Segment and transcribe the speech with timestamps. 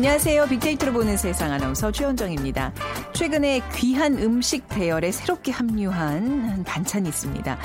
[0.00, 0.46] 안녕하세요.
[0.46, 2.72] 빅데이터로 보는 세상 아나운서 최원정입니다.
[3.12, 7.58] 최근에 귀한 음식 대열에 새롭게 합류한 한 반찬이 있습니다.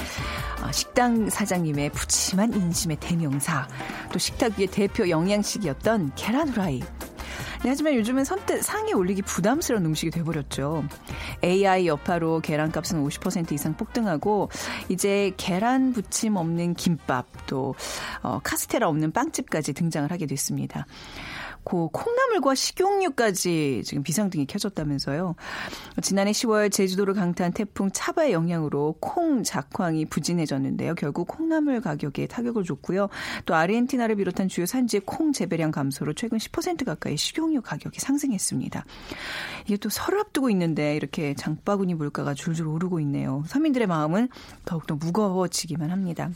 [0.62, 3.66] 아, 식당 사장님의 푸짐한 인심의 대명사,
[4.12, 6.80] 또 식탁 위의 대표 영양식이었던 계란 후라이.
[6.80, 10.84] 네, 하지만 요즘은 선뜻 상에 올리기 부담스러운 음식이 돼버렸죠.
[11.42, 14.50] AI 여파로 계란값은 50% 이상 폭등하고
[14.90, 17.76] 이제 계란 부침 없는 김밥 또
[18.22, 20.86] 어, 카스테라 없는 빵집까지 등장을 하게 됐습니다.
[21.66, 25.35] 고 콩나물과 식용유까지 지금 비상등이 켜졌다면서요.
[26.04, 30.93] 지난해 10월 제주도를 강타한 태풍 차바의 영향으로 콩 작황이 부진해졌는데요.
[30.93, 33.10] 결국 콩나물 가격에 타격을 줬고요.
[33.46, 38.86] 또 아르헨티나를 비롯한 주요 산지의 콩 재배량 감소로 최근 10% 가까이 식용유 가격이 상승했습니다.
[39.66, 43.43] 이게 또 설을 앞두고 있는데 이렇게 장바구니 물가가 줄줄 오르고 있네요.
[43.48, 44.30] 서민들의 마음은
[44.66, 46.30] 더욱더 무거워지기만 합니다.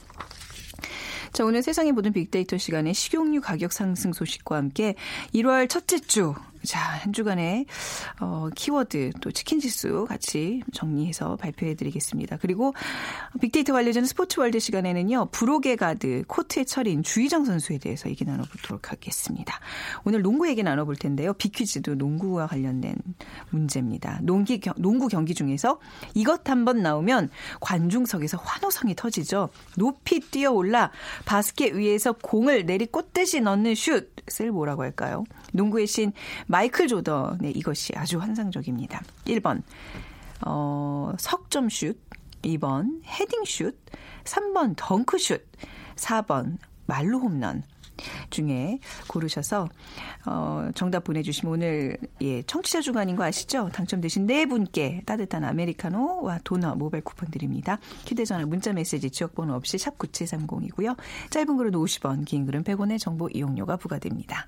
[1.31, 4.95] 자, 오늘 세상의 모든 빅데이터 시간에 식용유 가격 상승 소식과 함께
[5.33, 6.33] 1월 첫째 주
[6.65, 7.65] 자, 한 주간의
[8.19, 12.38] 어, 키워드 또 치킨 지수 같이 정리해서 발표해 드리겠습니다.
[12.38, 12.73] 그리고
[13.39, 15.29] 빅데이터 관련된 스포츠 월드 시간에는요.
[15.31, 19.59] 불혹의 가드 코트의 철인 주희정 선수에 대해서 얘기 나눠보도록 하겠습니다.
[20.03, 21.33] 오늘 농구 얘기 나눠볼 텐데요.
[21.33, 22.95] 빅퀴즈도 농구와 관련된
[23.49, 24.19] 문제입니다.
[24.21, 25.79] 농기, 농구 경기 중에서
[26.13, 27.29] 이것 한 번 나오면
[27.61, 29.49] 관중석에서 환호성이 터지죠.
[29.77, 30.91] 높이 뛰어올라
[31.25, 35.23] 바스켓 위에서 공을 내리꽂듯이 넣는 슛을 뭐라고 할까요?
[35.53, 36.11] 농구의 신
[36.49, 39.03] 마이클 조던의 이것이 아주 환상적입니다.
[39.25, 39.61] 1번
[40.43, 41.95] 어, 석점슛
[42.41, 43.77] 2번 헤딩슛
[44.23, 45.47] 3번 덩크슛
[45.95, 47.61] 4번 말로 홈런
[48.31, 49.69] 중에 고르셔서
[50.25, 53.69] 어, 정답 보내주시면 오늘 예 청취자 주간인 거 아시죠?
[53.71, 57.77] 당첨되신 네 분께 따뜻한 아메리카노와 도넛 모바일 쿠폰 드립니다.
[58.07, 60.97] 휴대전화 문자메시지 지역번호 없이 샵 9730이고요.
[61.29, 64.47] 짧은 글은 50원, 긴 글은 100원의 정보 이용료가 부과됩니다.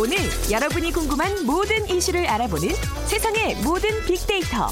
[0.00, 0.16] 오늘
[0.50, 2.70] 여러분이 궁금한 모든 이슈를 알아보는
[3.04, 4.68] 세상의 모든 빅데이터.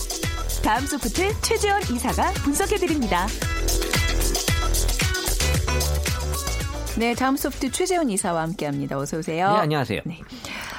[0.65, 3.27] 다음 소프트 최재원 이사가 분석해드립니다.
[6.97, 8.97] 네, 다음 소프트 최재원 이사와 함께합니다.
[8.97, 9.53] 어서 오세요.
[9.53, 10.01] 네, 안녕하세요.
[10.07, 10.19] 네.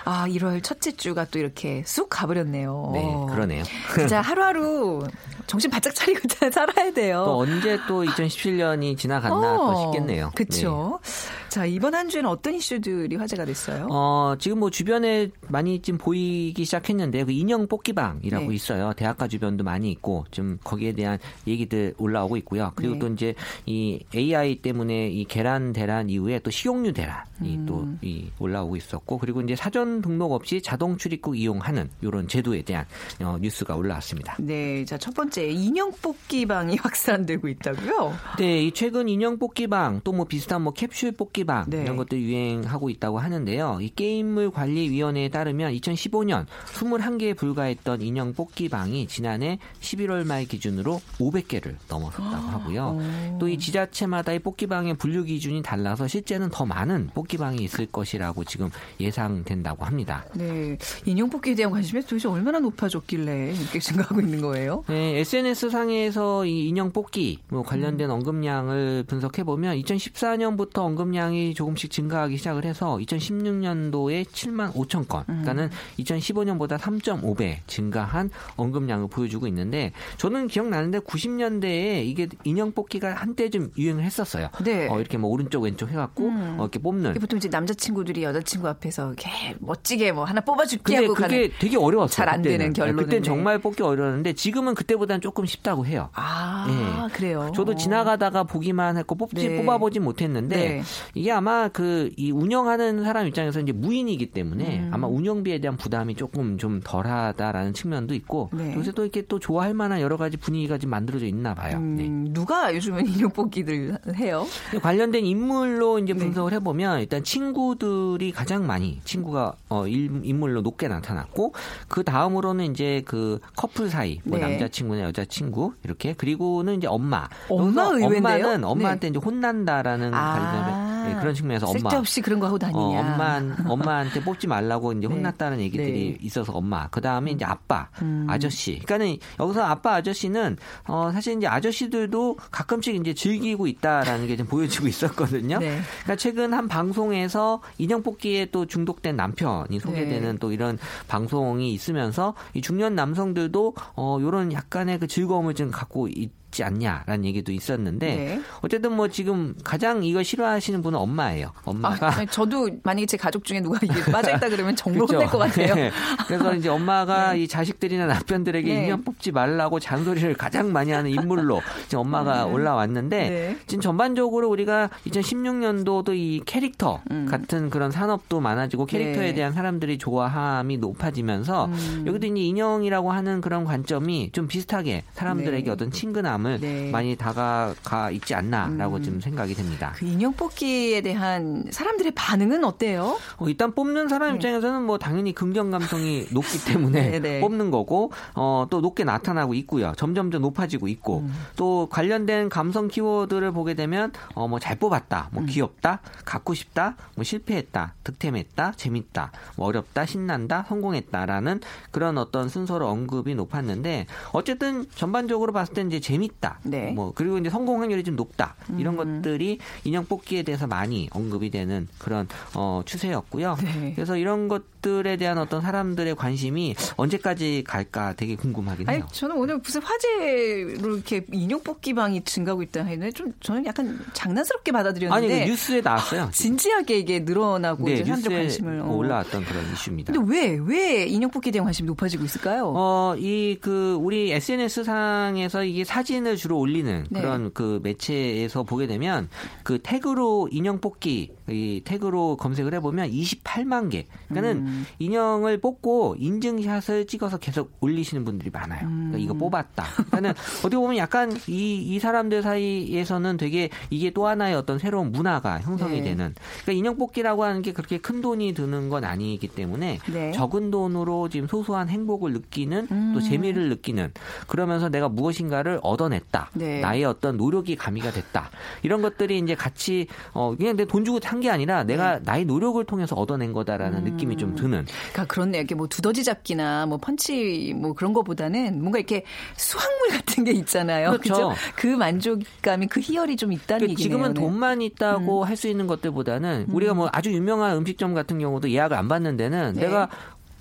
[0.06, 2.90] 아, 1월 첫째 주가 또 이렇게 쑥 가버렸네요.
[2.92, 3.64] 네, 그러네요.
[3.94, 5.04] 진짜 하루하루
[5.46, 6.22] 정신 바짝 차리고
[6.52, 7.24] 살아야 돼요.
[7.28, 10.32] 또 언제 또 2017년이 지나갔나 어, 또 싶겠네요.
[10.34, 11.00] 그렇죠.
[11.04, 11.39] 네.
[11.50, 13.88] 자, 이번 한 주에는 어떤 이슈들이 화제가 됐어요?
[13.90, 18.56] 어, 지금 뭐 주변에 많이 좀 보이기 시작했는데 그 인형 뽑기방이라고 네.
[18.56, 18.94] 있어요.
[18.94, 21.18] 대학가 주변도 많이 있고 좀 거기에 대한
[21.48, 22.72] 얘기들 올라오고 있고요.
[22.76, 23.00] 그리고 네.
[23.00, 23.34] 또 이제
[23.66, 27.66] 이 AI 때문에 이 계란 대란 이후에 또 식용유 대란이 음.
[27.66, 32.86] 또이 올라오고 있었고 그리고 이제 사전 등록 없이 자동 출입국 이용하는 이런 제도에 대한
[33.22, 34.36] 어, 뉴스가 올라왔습니다.
[34.40, 38.14] 네, 자, 첫 번째 인형 뽑기방이 확산되고 있다고요?
[38.38, 41.82] 네, 이 최근 인형 뽑기방 또 뭐 비슷한 뭐 캡슐 뽑기 방 네.
[41.82, 43.80] 이런 것들 유행하고 있다고 하는데요.
[43.82, 52.48] 이 게임물 관리위원회에 따르면 2015년 21개에 불과했던 인형 뽑기방이 지난해 11월 말 기준으로 500개를 넘어섰다고
[52.48, 52.98] 하고요.
[53.40, 58.70] 또 이 지자체마다 의 뽑기방의 분류 기준이 달라서 실제는 더 많은 뽑기방이 있을 것이라고 지금
[59.00, 60.26] 예상된다고 합니다.
[60.36, 64.84] 네, 인형 뽑기에 대한 관심이 도대체 얼마나 높아졌길래 이렇게 생각하고 있는 거예요?
[64.88, 67.66] 네, SNS 상에서 이 인형 뽑기 뭐 음.
[67.66, 75.24] 관련된 언급량을 분석해 보면 2014년부터 언급량 이 조금씩 증가하기 시작을 해서 2016년도에 7만 5천 건,
[75.30, 75.42] 음.
[75.42, 83.72] 그러니까는 2015년보다 3.5배 증가한 언급량을 보여주고 있는데 저는 기억나는데 90년대에 이게 인형 뽑기가 한때 좀
[83.78, 84.50] 유행을 했었어요.
[84.64, 84.88] 네.
[84.90, 86.56] 어, 이렇게 뭐 오른쪽 왼쪽 해갖고 음.
[86.60, 87.14] 어, 이렇게 뽑는.
[87.16, 89.30] 보통 이제 남자친구들이 여자친구 앞에서 이렇게
[89.60, 92.16] 멋지게 뭐 하나 뽑아줄게 하고 그게 되게 어려웠어요.
[92.16, 92.58] 잘안 그때는.
[92.58, 93.04] 되는 결론은.
[93.04, 93.26] 그때는 네.
[93.28, 96.10] 정말 뽑기 어려웠는데 지금은 그때보다는 조금 쉽다고 해요.
[96.14, 96.66] 아,
[97.10, 97.14] 예.
[97.14, 97.52] 그래요.
[97.56, 99.58] 저도 지나가다가 보기만 했고 뽑지 네.
[99.58, 100.82] 뽑아보진 못했는데 네.
[101.20, 104.90] 이게 아마 그 이 운영하는 사람 입장에서 이제 무인이기 때문에 음.
[104.94, 108.74] 아마 운영비에 대한 부담이 조금 좀 덜하다라는 측면도 있고 네.
[108.76, 111.80] 요새 또 이렇게 또 좋아할 만한 여러 가지 분위기가 좀 만들어져 있나 봐요.
[111.80, 112.08] 네.
[112.08, 114.46] 음, 누가 요즘은 인형 뽑기들 해요?
[114.82, 116.20] 관련된 인물로 이제 네.
[116.20, 121.54] 분석을 해보면 일단 친구들이 가장 많이 친구가 어 일- 인물로 높게 나타났고
[121.88, 124.48] 그 다음으로는 이제 그 커플 사이 뭐 네.
[124.48, 128.18] 남자친구나 여자친구 이렇게 그리고는 이제 엄마 엄마 의외인데요?
[128.18, 128.68] 엄마는 네.
[128.68, 130.34] 엄마한테 이제 혼난다라는 아.
[130.34, 132.80] 관련된 네, 그런 측면에서 엄마 쓸데없이 그런 거 하고 다니냐.
[132.80, 135.14] 어, 엄마, 엄마한테 뽑지 말라고 이제 네.
[135.14, 136.18] 혼났다는 얘기들이 네.
[136.22, 136.88] 있어서 엄마.
[136.90, 138.26] 그 다음에 이제 아빠, 음.
[138.28, 138.80] 아저씨.
[138.80, 140.58] 그러니까는 여기서 아빠, 아저씨는
[140.88, 145.60] 어, 사실 이제 아저씨들도 가끔씩 이제 즐기고 있다라는 게 좀 보여지고 있었거든요.
[145.60, 145.82] 네.
[146.04, 150.38] 그러니까 최근 한 방송에서 인형 뽑기에 또 중독된 남편이 소개되는 네.
[150.40, 150.78] 또 이런
[151.10, 157.24] 방송이 있으면서 이 중년 남성들도 어, 요런 약간의 그 즐거움을 좀 갖고 있 지 않냐라는
[157.24, 158.42] 얘기도 있었는데 네.
[158.62, 161.54] 어쨌든 뭐 지금 가장 이걸 싫어하시는 분은 엄마예요.
[161.64, 165.04] 엄마가 아, 저도 만약에 제 가족 중에 누가 이게 빠져있다 그러면 정말.
[165.08, 165.74] 혼낼 것 같아요.
[165.74, 165.92] 네.
[166.28, 168.84] 그래서 이제 엄마가 이 자식들이나 남편들에게 네.
[168.84, 173.58] 인형 뽑지 말라고 잔소리를 가장 많이 하는 인물로 지금 엄마가 올라왔는데 네.
[173.68, 179.30] 지금 전반적으로 우리가 2016년도도 이 캐릭터 같은 그런 산업도 많아지고 캐릭터에 음.
[179.30, 179.34] 네.
[179.34, 182.04] 대한 사람들이 좋아함이 높아지면서 음.
[182.06, 185.72] 여기도 이제 인형이라고 하는 그런 관점이 좀 비슷하게 사람들에게 네.
[185.72, 186.90] 어떤 친근함을 네.
[186.92, 189.04] 많이 다가가 있지 않나라고 음.
[189.04, 189.94] 좀 생각이 됩니다.
[189.96, 193.18] 그 인형 뽑기에 대한 사람들의 반응은 어때요?
[193.38, 197.40] 어, 일단 뽑는 사람 입장에서는 뭐 당연히 긍정 감성이 높기 때문에 네, 네.
[197.42, 199.94] 뽑는 거고 어, 또 높게 나타나고 있고요.
[199.98, 201.34] 점점 더 높아지고 있고 음.
[201.56, 205.36] 또 관련된 감성 키워드를 보게 되면 어, 뭐 잘 뽑았다, 음.
[205.36, 211.62] 뭐 귀엽다, 갖고 싶다, 뭐 실패했다, 득템했다, 재밌다, 뭐 어렵다, 신난다, 성공했다라는
[211.92, 216.90] 그런 어떤 순서로 언급이 높았는데 어쨌든 전반적으로 봤을 때 이제 재밌 다, 네.
[216.90, 216.96] 음.
[216.96, 221.88] 뭐 그리고 이제 성공 확률이 좀 높다 이런 것들이 인형 뽑기에 대해서 많이 언급이 되는
[221.98, 223.58] 그런 어, 추세였고요.
[223.62, 223.94] 네.
[223.96, 229.08] 그래서 이런 것들에 대한 어떤 사람들의 관심이 언제까지 갈까 되게 궁금하긴 아니 해요.
[229.12, 234.72] 저는 오늘 무슨 화제로 이렇게 인형 뽑기 방이 증가하고 있다 했는데 좀 저는 약간 장난스럽게
[234.72, 236.30] 아니 받아들였는데 그 뉴스에 나왔어요.
[236.34, 238.92] 진지하게 이게 늘어나고 네, 이제 사람들 관심을 어.
[238.94, 240.14] 올라왔던 그런 이슈입니다.
[240.14, 242.74] 근데 왜 왜 인형 뽑기에 대한 관심이 높아지고 있을까요?
[242.76, 247.22] 어, 이, 그, 우리 SNS 상에서 이게 사진 을 주로 올리는 네.
[247.22, 249.30] 그런 그 매체에서 보게 되면
[249.64, 254.06] 그 태그로 인형 뽑기, 이 태그로 검색을 해보면 28만 개.
[254.28, 254.86] 그러니까는 음.
[255.00, 258.82] 인형을 뽑고 인증샷을 찍어서 계속 올리시는 분들이 많아요.
[258.88, 259.38] 그러니까 이거 음.
[259.40, 259.84] 뽑았다.
[259.96, 265.60] 그러니까는 어떻게 보면 약간 이, 이 사람들 사이에서는 되게 이게 또 하나의 어떤 새로운 문화가
[265.62, 266.10] 형성이 네.
[266.10, 266.36] 되는.
[266.64, 270.32] 그러니까 인형 뽑기라고 하는 게 그렇게 큰 돈이 드는 건 아니기 때문에 네.
[270.34, 273.12] 적은 돈으로 지금 소소한 행복을 느끼는 음.
[273.14, 274.12] 또 재미를 느끼는
[274.48, 276.52] 그러면서 내가 무엇인가를 얻어냈다.
[276.56, 276.82] 네.
[276.82, 278.50] 나의 어떤 노력이 가미가 됐다.
[278.84, 282.24] 이런 것들이 이제 같이 어 그냥 내 돈 주고 산게 아니라 내가 네.
[282.26, 284.86] 나의 노력을 통해서 얻어낸 거다라는 느낌이 좀 드는.
[284.86, 285.58] 그러니까 그렇네.
[285.58, 289.24] 이렇게 뭐 두더지 잡기나 뭐 펀치 뭐 그런 거보다는 뭔가 이렇게
[289.56, 291.12] 수확물 같은 게 있잖아요.
[291.12, 291.34] 그렇죠.
[291.34, 291.54] 그죠?
[291.76, 294.04] 그 만족감이 그 희열이 좀 있다는 그 얘기네요.
[294.04, 294.42] 지금은 네.
[294.42, 299.38] 돈만 있다고 할수 있는 것들보다는 우리가 뭐 아주 유명한 음식점 같은 경우도 예약을 안 받는
[299.38, 299.82] 데는 네.
[299.82, 300.10] 내가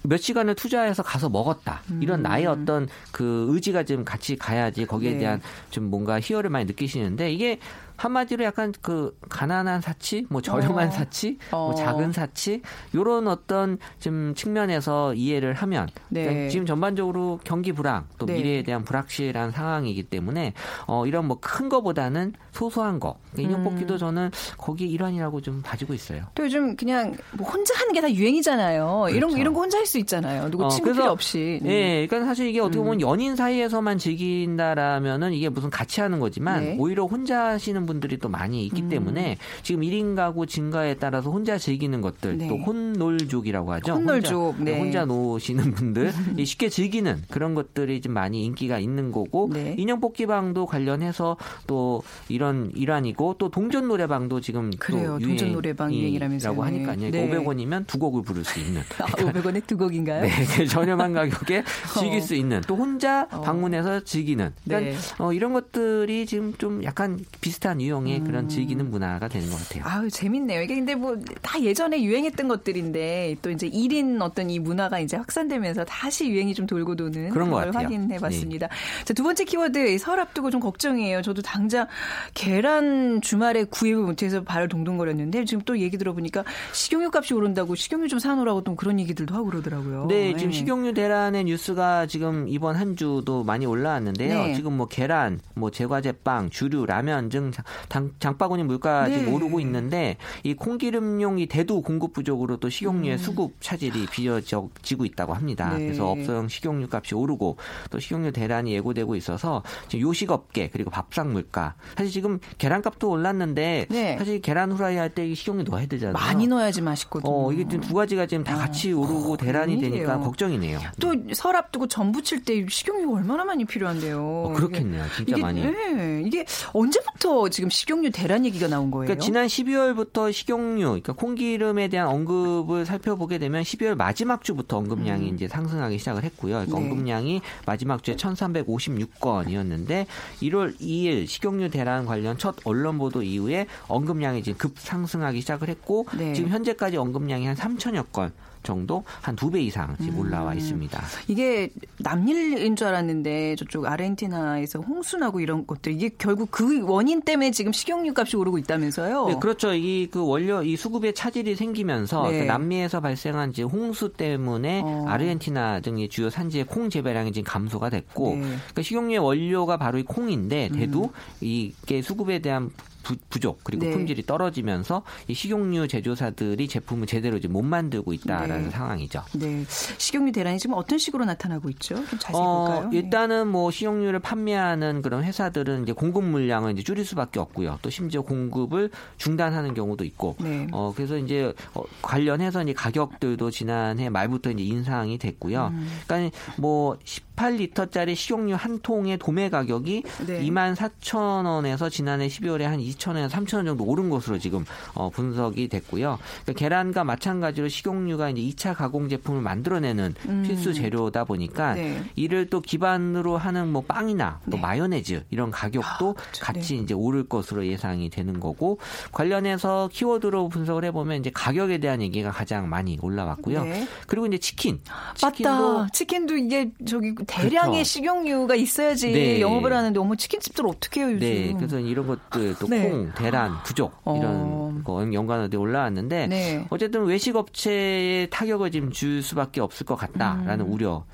[0.02, 1.82] 몇 시간을 투자해서 가서 먹었다.
[2.00, 5.14] 이런 나의 어떤 그 의지가 좀 같이 가야지 거기에 음.
[5.14, 5.18] 네.
[5.18, 5.40] 대한
[5.70, 7.58] 좀 뭔가 희열을 많이 느끼시는데 이게
[7.98, 10.90] 한마디로 약간 그 가난한 사치, 뭐 저렴한 어.
[10.90, 11.66] 사치, 어.
[11.66, 12.62] 뭐 작은 사치
[12.94, 16.24] 요런 어떤 좀 측면에서 이해를 하면 네.
[16.24, 18.34] 그러니까 지금 전반적으로 경기 불황 또 네.
[18.34, 20.54] 미래에 대한 불확실한 상황이기 때문에
[20.86, 23.98] 어 이런 뭐 큰 거보다는 소소한 거 그러니까 인형 뽑기도 음.
[23.98, 26.22] 저는 거기 일환이라고 좀 봐지고 있어요.
[26.34, 29.06] 또 요즘 그냥 뭐 혼자 하는 게 다 유행이잖아요.
[29.10, 29.38] 이런 그렇죠.
[29.38, 30.50] 이런 거 혼자 할 수 있잖아요.
[30.50, 31.58] 누구 어, 친구 필요 없이.
[31.62, 31.66] 음.
[31.68, 36.76] 예, 그러니까 사실 이게 어떻게 보면 연인 사이에서만 즐긴다라면은 이게 무슨 같이 하는 거지만 네.
[36.78, 38.88] 오히려 혼자 하시는 분들이 또 많이 있기 음.
[38.88, 42.46] 때문에 지금 1인 가구 증가에 따라서 혼자 즐기는 것들 네.
[42.46, 43.94] 또 혼놀족이라고 하죠.
[43.94, 44.78] 혼놀족, 혼자, 네.
[44.78, 49.74] 혼자 노시는 분들 이 쉽게 즐기는 그런 것들이 좀 많이 인기가 있는 거고 네.
[49.78, 55.18] 인형 뽑기방도 관련해서 또 이런 일환이고 또 동전 노래방도 지금 그래요.
[55.20, 55.92] 또 동전 노래방.
[55.92, 57.10] 유행이라고 하니까 네.
[57.10, 57.26] 네.
[57.26, 57.36] 네.
[57.38, 60.22] 500원이면 두 곡을 부를 수 있는 아, 500원에 두 곡인가요?
[60.22, 61.64] 네, 그 저렴한 가격에
[61.98, 62.22] 즐길 어.
[62.22, 63.40] 수 있는 또 혼자 어.
[63.40, 64.98] 방문해서 즐기는 그러니까 네.
[65.18, 69.84] 어, 이런 것들이 지금 좀 약간 비슷한 유형의 그런 즐기는 문화가 되는 것 같아요.
[69.86, 70.62] 아유, 재밌네요.
[70.62, 75.84] 이게 근데 뭐 다 예전에 유행했던 것들인데 또 이제 1인 어떤 이 문화가 이제 확산되면서
[75.84, 77.88] 다시 유행이 좀 돌고 도는 그런 것걸 같아요.
[77.88, 77.96] 네.
[77.96, 78.68] 확인해 봤습니다.
[79.04, 81.22] 자, 두 번째 키워드 설 앞두고 좀 걱정이에요.
[81.22, 81.86] 저도 당장
[82.34, 88.18] 계란 주말에 구입을 못해서 발을 동동거렸는데 지금 또 얘기 들어보니까 식용유 값이 오른다고 식용유 좀
[88.18, 90.06] 사놓으라고 또 그런 얘기들도 하고 그러더라고요.
[90.08, 94.42] 네, 지금 식용유 대란의 뉴스가 지금 이번 한 주도 많이 올라왔는데요.
[94.46, 94.54] 네.
[94.54, 97.52] 지금 뭐 계란, 뭐 제과제빵, 주류, 라면 등
[97.88, 99.18] 장, 장바구니 물가 네.
[99.18, 105.34] 지금 오르고 있는데 이 콩기름용 이 대두 공급 부족으로 또 식용유의 수급 차질이 빚어지고 있다고
[105.34, 105.74] 합니다.
[105.76, 105.84] 네.
[105.86, 107.56] 그래서 업소용 식용유 값이 오르고
[107.90, 114.16] 또 식용유 대란이 예고되고 있어서 지금 요식업계 그리고 밥상 물가 사실 지금 계란값도 올랐는데 네.
[114.18, 116.12] 사실 계란 후라이 할 때 식용유 넣어야 되잖아요.
[116.12, 117.32] 많이 넣어야지 맛있거든요.
[117.32, 120.06] 어, 이게 지금 두 가지가 지금 다 같이 오르고 대란이 웬일이에요.
[120.06, 120.78] 되니까 걱정이네요.
[121.00, 124.18] 또 설 앞두고 전 부 칠 때 식용유가 얼마나 많이 필요한데요.
[124.20, 125.04] 어, 그렇겠네요.
[125.16, 125.62] 진짜 이게, 많이.
[125.62, 129.06] 네, 이게 언제부터 지금 식용유 대란 얘기가 나온 거예요?
[129.06, 135.48] 그러니까 지난 12월부터 식용유, 그러니까 콩기름에 대한 언급을 살펴보게 되면 12월 마지막 주부터 언급량이 이제
[135.48, 136.52] 상승하기 시작을 했고요.
[136.52, 136.82] 그러니까 음.
[136.84, 136.88] 네.
[136.88, 140.06] 언급량이 마지막 주에 1,356건이었는데
[140.40, 146.06] 1월 2일 식용유 대란 관련 첫 언론 보도 이후에 언급량이 지금 급 상승하기 시작을 했고
[146.16, 146.34] 네.
[146.34, 150.18] 지금 현재까지 언급량이 한 3천여 건 정도 한 두 배 이상 지금 음.
[150.20, 151.00] 올라와 있습니다.
[151.28, 157.72] 이게 남일인 줄 알았는데 저쪽 아르헨티나에서 홍수나고 이런 것들 이게 결국 그 원인 때문에 지금
[157.72, 159.26] 식용유 값이 오르고 있다면서요?
[159.28, 159.72] 네, 그렇죠.
[159.74, 162.40] 이 그 원료 이 수급에 차질이 생기면서 네.
[162.40, 165.04] 그 남미에서 발생한 이제 홍수 때문에 어.
[165.08, 168.34] 아르헨티나 등의 주요 산지의 콩 재배량이 지금 감소가 됐고, 네.
[168.36, 168.40] 음.
[168.58, 171.10] 그러니까 식용유의 원료가 바로 이 콩인데 대도
[171.40, 172.70] 이게 수급에 대한
[173.08, 173.92] 부, 부족 그리고 네.
[173.92, 178.70] 품질이 떨어지면서 이 식용유 제조사들이 제품을 제대로 이제 못 만들고 있다라는 네.
[178.70, 179.24] 상황이죠.
[179.32, 179.64] 네.
[179.96, 181.94] 식용유 대란이 지금 어떤 식으로 나타나고 있죠?
[181.94, 182.90] 좀 자세히 어, 볼까요?
[182.90, 182.98] 네.
[182.98, 187.78] 일단은 뭐 식용유를 판매하는 그런 회사들은 이제 공급 물량을 이제 줄일 수밖에 없고요.
[187.80, 190.36] 또 심지어 공급을 중단하는 경우도 있고.
[190.38, 190.66] 네.
[190.72, 195.68] 어, 그래서 이제 어, 관련해서 이제 가격들도 지난해 말부터 이제 인상이 됐고요.
[195.72, 195.88] 음.
[196.06, 200.42] 그러니까 뭐 18리터짜리 식용유 한 통의 도매 가격이 네.
[200.42, 204.64] 2만 4천 원에서 지난해 12월에 한 2천 원에서 3천 원 정도 오른 것으로 지금
[204.94, 206.18] 어, 분석이 됐고요.
[206.44, 210.14] 그러니까 계란과 마찬가지로 식용유가 이제 2차 가공 제품을 만들어내는
[210.44, 211.74] 필수 재료다 보니까 음.
[211.76, 212.02] 네.
[212.16, 214.60] 이를 또 기반으로 하는 뭐 빵이나 또 네.
[214.60, 216.44] 마요네즈 이런 가격도 그렇죠.
[216.44, 218.78] 같이 이제 오를 것으로 예상이 되는 거고
[219.12, 223.64] 관련해서 키워드로 분석을 해보면 이제 가격에 대한 얘기가 가장 많이 올라왔고요.
[223.64, 223.88] 네.
[224.06, 224.80] 그리고 이제 치킨,
[225.22, 225.86] 맞다.
[225.92, 227.84] 치킨도 이게 저기 대량의 그렇죠.
[227.84, 229.40] 식용유가 있어야지 네.
[229.40, 231.20] 영업을 하는데 어머 치킨집들 어떻게 해요 요즘?
[231.20, 232.88] 네, 그래서 이런 것들 또 네.
[232.90, 234.16] 콩, 계란, 부족 어.
[234.16, 236.66] 이런 거 연관어들이 올라왔는데 네.
[236.70, 240.72] 어쨌든 외식 업체에 타격을 지금 줄 수밖에 없을 것 같다라는 음.
[240.72, 241.04] 우려.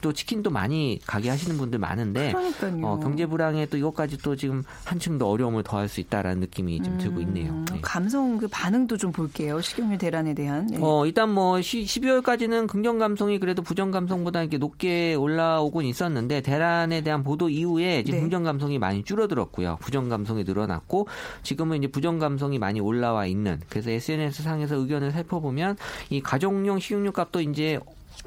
[0.00, 2.32] 또 치킨도 많이 가게 하시는 분들 많은데.
[2.82, 6.98] 어, 경제 불황에 또 이것까지 또 지금 한층 더 어려움을 더할 수 있다라는 느낌이 좀
[6.98, 7.52] 들고 있네요.
[7.52, 7.78] 음, 네.
[7.82, 9.60] 감성 그 반응도 좀 볼게요.
[9.60, 10.66] 식용유 대란에 대한.
[10.66, 10.78] 네.
[10.80, 17.22] 어, 일단 뭐 12월까지는 긍정 감성이 그래도 부정 감성보다 이렇게 높게 올라오곤 있었는데 대란에 대한
[17.22, 18.20] 보도 이후에 네.
[18.20, 19.78] 긍정 감성이 많이 줄어들었고요.
[19.80, 21.08] 부정 감성이 늘어났고
[21.42, 25.76] 지금은 이제 부정 감성이 많이 올라와 있는 그래서 SNS 상에서 의견을 살펴보면
[26.10, 27.78] 이 가정용 식용유 값도 이제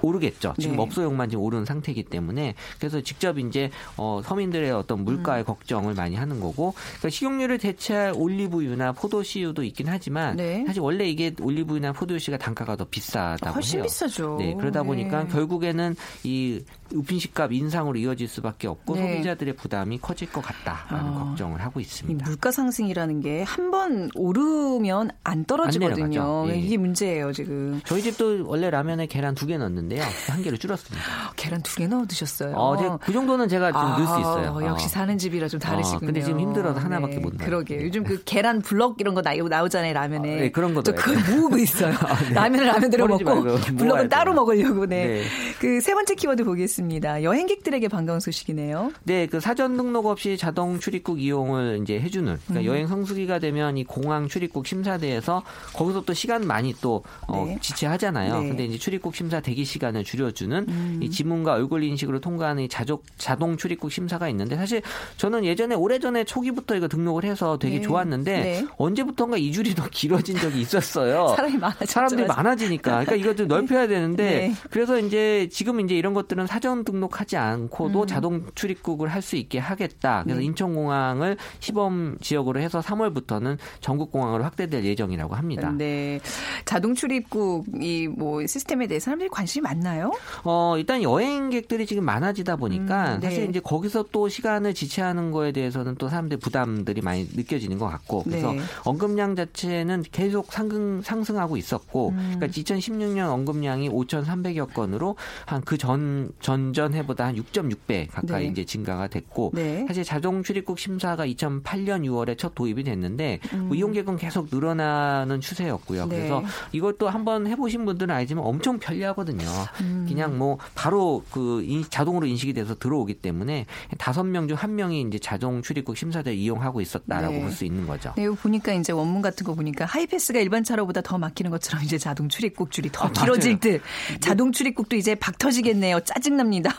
[0.01, 0.53] 오르겠죠.
[0.59, 0.81] 지금 네.
[0.81, 5.45] 업소용만 지금 오른 상태이기 때문에 그래서 직접 이제 어, 서민들의 어떤 물가의 음.
[5.45, 10.63] 걱정을 많이 하는 거고 그러니까 식용유를 대체할 올리브유나 포도씨유도 있긴 하지만 네.
[10.67, 13.83] 사실 원래 이게 올리브유나 포도씨가 단가가 더 비싸다고 훨씬 해요.
[13.83, 14.37] 비싸죠.
[14.39, 15.29] 네, 그러다 보니까 네.
[15.29, 16.61] 결국에는 이
[16.93, 19.13] 우편식값 인상으로 이어질 수밖에 없고 네.
[19.13, 21.25] 소비자들의 부담이 커질 것 같다라는 어.
[21.25, 22.25] 걱정을 하고 이 있습니다.
[22.25, 26.07] 물가 상승이라는 게 한 번 오르면 안 떨어지거든요.
[26.07, 26.45] 내려가죠.
[26.49, 26.59] 예.
[26.59, 27.81] 이게 문제예요 지금.
[27.85, 30.03] 저희 집도 원래 라면에 계란 두 개 넣 었는데요.
[30.27, 31.05] 한 개를 줄었습니다.
[31.35, 32.55] 계란 두 개 넣어 드셨어요.
[32.55, 34.65] 어, 제가 그 정도는 제가 좀 넣을 수 아, 있어요.
[34.65, 34.89] 역시 어.
[34.89, 35.99] 사는 집이라 좀 다르시군요.
[35.99, 36.05] 네.
[36.05, 37.45] 어, 근데 지금 힘들어서 하나밖에 못 넣어요.
[37.45, 37.77] 그러게.
[37.77, 37.83] 네.
[37.85, 40.31] 요즘 그 계란 블럭 이런 거 나, 나오잖아요, 라면에.
[40.37, 41.35] 아, 네, 그런 거저 넣어야 그걸 돼요.
[41.41, 41.93] 모으고 있어요.
[42.29, 42.33] 네.
[42.33, 43.43] 라면을 라면대로 먹고
[43.77, 44.33] 블럭은 따로.
[44.33, 44.85] 먹으려고.
[44.85, 45.05] 네.
[45.07, 45.23] 네.
[45.59, 47.21] 그 세 번째 키워드 보겠습니다.
[47.23, 48.91] 여행객들에게 반가운 소식이네요.
[49.03, 52.65] 네, 그 사전 등록 없이 자동 출입국 이용을 이제 해주는 그러니까 음.
[52.73, 57.57] 여행 성수기가 되면 이 공항 출입국 심사대에서 거기서 또 시간 많이 또 어, 네.
[57.61, 58.33] 지체하잖아요.
[58.33, 58.39] 네.
[58.39, 58.47] 음.
[58.49, 63.57] 근데 이제 출입국 심사 대기 시간을 줄여주는 이 지문과 얼굴 인식으로 통과하는 이 자족, 자동
[63.57, 64.81] 출입국 심사가 있는데 사실
[65.17, 67.81] 저는 예전에 오래전에 초기부터 이거 등록을 해서 되게 네.
[67.81, 68.67] 좋았는데 네.
[68.77, 71.34] 언제부턴가 이 줄이 더 길어진 적이 있었어요.
[71.36, 71.91] 사람이 많아졌죠.
[71.91, 72.91] 사람들이 많아지니까.
[73.05, 74.53] 그러니까 이거 좀 넓혀야 되는데 네.
[74.69, 78.07] 그래서 이제 지금 이제 이런 것들은 사전 등록하지 않고도 음.
[78.07, 80.22] 자동 출입국을 할 수 있게 하겠다.
[80.24, 80.45] 그래서 네.
[80.45, 85.72] 인천공항을 시범 지역으로 해서 3월부터는 전국 공항으로 확대될 예정이라고 합니다.
[85.75, 86.19] 네.
[86.65, 90.12] 자동 출입국 이 뭐 시스템에 대해 사람들이 관심 이 많나요?
[90.43, 93.27] 어, 일단 여행객들이 지금 많아지다 보니까 음, 네.
[93.29, 98.24] 사실 이제 거기서 또 시간을 지체하는 거에 대해서는 또 사람들 부담들이 많이 느껴지는 것 같고
[98.24, 98.59] 그래서 네.
[98.83, 102.33] 언급량 자체는 계속 상승, 상승하고 있었고 음.
[102.35, 108.51] 그러니까 2016년 언급량이 5,300여 건으로 한 그 전 전전해보다 한 6.6배 가까이 네.
[108.51, 109.85] 이제 증가가 됐고 네.
[109.88, 116.03] 사실 자동 출입국 심사가 2008년 6월에 첫 도입이 됐는데 뭐 이용객은 계속 늘어나는 추세였고요.
[116.03, 116.09] 음.
[116.09, 116.15] 네.
[116.17, 119.44] 그래서 이것도 한번 해보신 분들은 알지만 엄청 편리하거든요.
[119.81, 120.05] 음.
[120.07, 123.65] 그냥 뭐 바로 그 인, 자동으로 인식이 돼서 들어오기 때문에
[123.97, 127.41] 다섯 명 중 한 명이 이제 자동 출입국 심사대를 이용하고 있었다라고 네.
[127.41, 128.13] 볼수 있는 거죠.
[128.15, 132.29] 네, 보니까 이제 원문 같은 거 보니까 하이패스가 일반 차로보다 더 막히는 것처럼 이제 자동
[132.29, 133.59] 출입국 줄이 더 아, 길어질.
[133.59, 133.81] 듯.
[134.21, 135.99] 자동 출입국도 이제 박 터지겠네요.
[136.01, 136.71] 짜증납니다.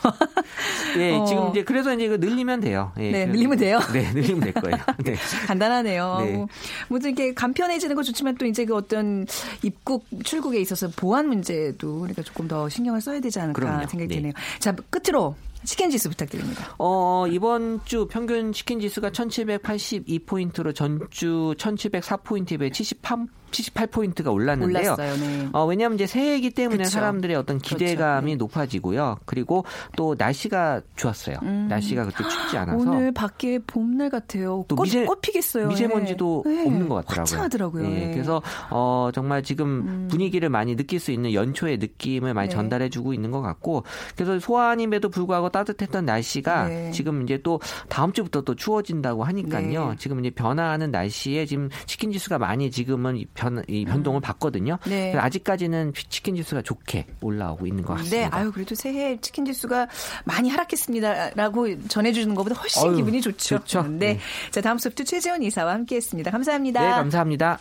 [0.98, 1.24] 예, 어.
[1.26, 2.92] 지금 이제 그래서 이제 이거 늘리면 돼요.
[2.98, 3.78] 예, 네, 그래서- 늘리면 돼요?
[3.92, 4.76] 네, 늘리면 될 거예요.
[5.04, 5.16] 네.
[5.46, 6.18] 간단하네요.
[6.24, 6.32] 네.
[6.32, 6.46] 뭐,
[6.88, 9.26] 뭐든 이렇게 간편해지는 거 좋지만 또 이제 그 어떤
[9.62, 13.86] 입국 출국에 있어서 보안 문제도 우리가 조금 더 신경을 써야 되지 않을까 그럼요.
[13.86, 14.16] 생각이 네.
[14.16, 14.32] 드네요.
[14.58, 15.34] 자 끝으로
[15.66, 16.74] 치킨 지수 부탁드립니다.
[16.78, 24.94] 어, 이번 주 평균 치킨 지수가 1782포인트로 전주 1704포인트에 비해 78, 78포인트가 올랐는데요.
[24.94, 25.16] 올랐어요.
[25.16, 25.48] 네.
[25.52, 26.90] 어, 왜냐하면 이제 새해이기 때문에 그쵸.
[26.90, 28.26] 사람들의 어떤 기대감이 그렇죠.
[28.26, 28.36] 네.
[28.36, 29.18] 높아지고요.
[29.24, 29.64] 그리고
[29.96, 31.38] 또 날씨가 좋았어요.
[31.42, 32.82] 날씨가 그렇게 춥지 않아서.
[32.82, 32.88] 음.
[32.88, 34.64] 오늘 밖에 봄날 같아요.
[34.68, 35.68] 또 꽃, 미세- 꽃 피겠어요.
[35.68, 36.66] 미세먼지도 네.
[36.66, 37.20] 없는 것 같더라고요.
[37.22, 37.84] 화창하더라고요.
[37.84, 38.10] 예, 네.
[38.12, 42.54] 그래서 어 정말 지금 분위기를 많이 느낄 수 있는 연초의 느낌을 많이 네.
[42.54, 43.84] 전달해주고 있는 것 같고
[44.16, 46.90] 그래서 소아님에도 불구하고 따뜻했던 날씨가 네.
[46.90, 49.90] 지금 이제 또 다음 주부터 또 추워진다고 하니까요.
[49.90, 49.96] 네.
[49.98, 54.78] 지금 이제 변화하는 날씨에 지금 치킨 지수가 많이 지금은 이 변, 이 변동을 받거든요.
[54.86, 55.14] 네.
[55.16, 58.16] 아직까지는 치킨 지수가 좋게 올라오고 있는 것 같습니다.
[58.16, 59.88] 네, 아유 그래도 새해 치킨 지수가
[60.24, 63.58] 많이 하락했습니다라고 전해주는 것보다 훨씬 아유, 기분이 좋죠.
[63.58, 63.82] 좋죠.
[63.84, 64.14] 네.
[64.14, 64.18] 네.
[64.50, 66.30] 자 다음 소프트 최재원 이사와 함께했습니다.
[66.30, 66.82] 감사합니다.
[66.82, 67.58] 네, 감사합니다.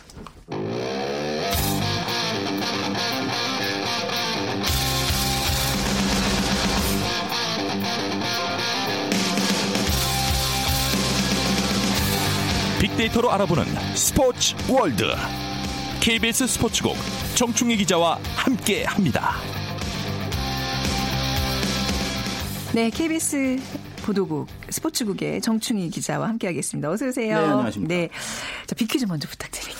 [12.96, 15.04] 빅데이터로 알아보는 스포츠 월드
[16.00, 16.94] KBS 스포츠국
[17.34, 19.32] 정충희 기자와 함께 합니다.
[22.74, 23.58] 네, KBS
[24.02, 26.90] 보도국 스포츠국의 정충희 기자와 함께 하겠습니다.
[26.90, 27.38] 어서 오세요.
[27.38, 27.94] 네, 안녕하십니까.
[27.94, 28.08] 네,
[28.66, 29.76] 자 비퀴즈 먼저 부탁드릴게요.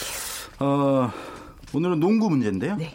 [0.60, 1.10] 어,
[1.72, 2.76] 오늘은 농구 문제인데요.
[2.76, 2.94] 네.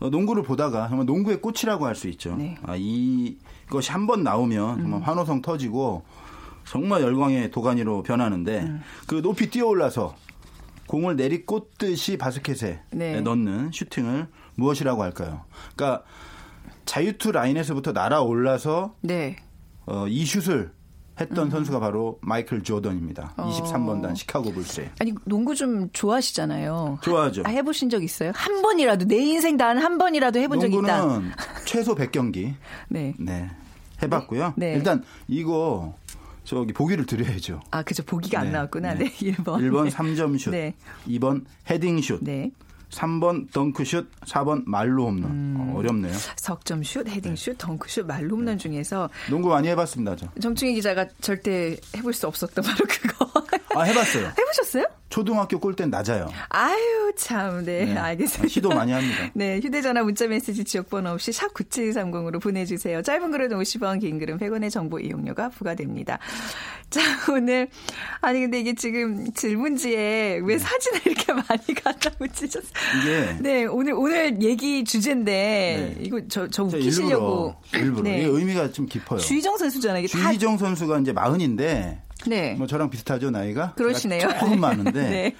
[0.00, 2.36] 어, 농구를 보다가 정말 농구의 꽃이라고 할 수 있죠.
[2.36, 2.56] 네.
[2.64, 6.04] 아, 이것이 한 번 나오면 정말 환호성 터지고
[6.68, 8.82] 정말 열광의 도가니로 변하는데 음.
[9.06, 10.14] 그 높이 뛰어올라서
[10.86, 13.20] 공을 내리꽂듯이 바스켓에 네.
[13.20, 15.44] 넣는 슈팅을 무엇이라고 할까요?
[15.76, 16.04] 그러니까
[16.86, 19.36] 자유투 라인에서부터 날아올라서 네.
[19.86, 20.72] 어, 이 슛을
[21.20, 21.50] 했던 음.
[21.50, 23.34] 선수가 바로 마이클 조던입니다.
[23.36, 23.50] 어.
[23.50, 24.90] 23번단 시카고 불스의.
[25.00, 26.98] 아니 농구 좀 좋아하시잖아요.
[27.02, 27.42] 좋아하죠.
[27.44, 28.30] 아, 해보신 적 있어요?
[28.34, 31.00] 한 번이라도 내 인생 단 한 번이라도 해본 적 있다.
[31.00, 31.32] 농구는
[31.64, 32.54] 최소 100경기
[32.88, 33.14] 네.
[33.18, 33.50] 네.
[34.02, 34.54] 해봤고요.
[34.56, 34.74] 네.
[34.74, 35.94] 일단 이거
[36.48, 37.60] 저기 보기를 드려야죠.
[37.70, 38.02] 아, 그죠.
[38.02, 38.94] 보기가 안 네, 나왔구나.
[38.94, 39.32] 네, 네.
[39.34, 39.58] 1번.
[39.60, 39.90] 1번 네.
[39.90, 40.74] 3점 슛, 네.
[41.06, 42.50] 2번 헤딩 슛, 네.
[42.88, 45.30] 3번 덩크 슛, 4번 말로 홈런.
[45.30, 45.56] 음.
[45.60, 46.14] 어, 어렵네요.
[46.36, 50.26] 석점 슛, 헤딩 슛, 덩크 슛, 말로 홈런 중에서 농구 많이 해봤습니다, 저.
[50.40, 53.30] 정충희 기자가 절대 해볼 수 없었던 바로 그거.
[53.74, 54.32] 아, 해봤어요.
[54.38, 54.84] 해보셨어요?
[55.10, 56.28] 초등학교 꼴땐 낮아요.
[56.50, 57.64] 아유, 참.
[57.64, 57.96] 네, 네.
[57.96, 58.48] 알겠습니다.
[58.48, 59.30] 시도 많이 합니다.
[59.34, 63.02] 네, 휴대전화 문자메시지 지역번호 없이 샵 9730으로 보내주세요.
[63.02, 66.18] 짧은 글은 50원, 긴 글은 100원의 정보 이용료가 부과됩니다.
[66.90, 67.00] 자,
[67.32, 67.68] 오늘.
[68.20, 72.70] 아니, 근데 이게 지금 질문지에 왜 사진을 이렇게 많이 갖다 붙이셨어요?
[73.02, 76.04] 이게 네, 오늘, 오늘 얘기 주제인데, 네.
[76.04, 77.54] 이거 저, 저 웃기시려고.
[77.72, 78.02] 일부러, 일부러.
[78.02, 78.18] 네.
[78.18, 79.20] 이게 의미가 좀 깊어요.
[79.20, 80.04] 주희정 선수잖아요.
[80.04, 80.28] 이게 다.
[80.28, 82.54] 주희정 선수가 이제 마흔인데, 네.
[82.54, 83.72] 뭐 저랑 비슷하죠, 나이가?
[83.74, 84.20] 그러시네요.
[84.20, 85.36] 조금 많은데, 네.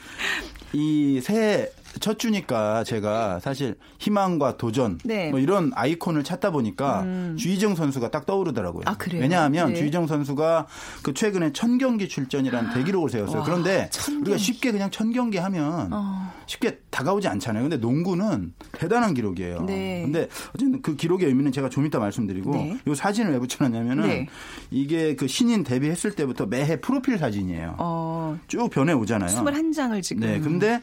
[0.72, 1.66] 이 새해
[2.00, 5.28] 첫 주니까 제가 사실 희망과 도전 네.
[5.28, 5.30] 음.
[5.32, 7.04] 뭐 이런 아이콘을 찾다 보니까
[7.36, 8.82] 주희정 선수가 딱 떠오르더라고요.
[8.86, 9.20] 아, 그래요?
[9.22, 9.74] 왜냐하면 네.
[9.74, 10.66] 주희정 선수가
[11.02, 13.38] 그 최근에 천 경기 출전이라는 대기록을 세웠어요.
[13.38, 14.36] 와, 그런데 천 우리가.
[14.36, 16.32] 쉽게 그냥 천 경기 하면 어.
[16.46, 17.62] 쉽게 다가오지 않잖아요.
[17.64, 19.62] 근데 농구는 대단한 기록이에요.
[19.62, 20.02] 네.
[20.02, 22.78] 근데 어쨌든 그 기록의 의미는 제가 좀 이따 말씀드리고 네.
[22.86, 24.28] 이 사진을 왜 붙여놨냐면은 네.
[24.70, 27.76] 이게 그 신인 데뷔했을 때부터 매해 프로필 사진이에요.
[27.78, 29.28] 어, 쭉 변해 오잖아요.
[29.30, 30.20] 21장을 지금.
[30.26, 30.80] 네, 근데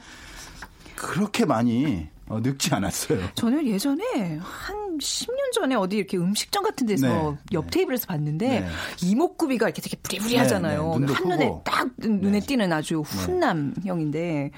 [0.96, 3.20] 그렇게 많이 어, 늙지 않았어요.
[3.36, 7.72] 저는 예전에 한 10년 전에 어디 이렇게 음식점 같은 데서 네, 옆 네.
[7.72, 8.68] 테이블에서 봤는데 네.
[9.04, 10.98] 이목구비가 이렇게 되게 부리부리하잖아요.
[11.00, 11.62] 네, 네, 한눈에 크고.
[11.66, 12.46] 딱 눈에 네.
[12.46, 14.52] 띄는 아주 훈남 형인데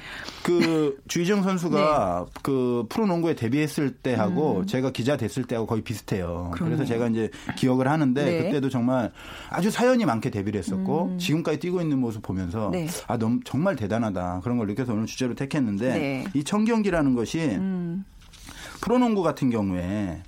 [0.44, 2.40] 그 주희정 선수가 네.
[2.42, 6.52] 그 프로농구에 데뷔했을 때하고 제가 기자 됐을 때하고 거의 비슷해요.
[6.54, 8.26] 그래서 제가 이제 기억을 하는데 음.
[8.26, 8.44] 네.
[8.44, 9.12] 그때도 정말
[9.50, 12.72] 아주 사연이 많게 데뷔를 했었고 지금까지 뛰고 있는 모습 보면서 음.
[12.72, 12.88] 네.
[13.08, 16.24] 아 너무 정말 대단하다 그런 걸 느껴서 오늘 주제로 택했는데 네.
[16.26, 16.32] 음.
[16.34, 17.57] 이 청경기라는 것이
[18.82, 20.22] 프로농구 같은 경우에